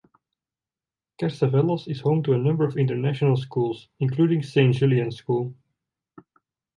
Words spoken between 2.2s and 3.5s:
to a number of international